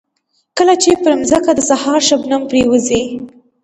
کله 0.57 0.73
چې 0.83 0.91
پر 1.03 1.11
ځمکه 1.29 1.51
د 1.55 1.59
سهار 1.69 1.99
شبنم 2.09 2.41
پرېوځي. 2.49 3.03